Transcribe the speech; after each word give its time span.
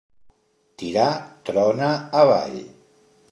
Tirar 0.81 1.11
trona 1.49 1.91
avall. 2.23 2.59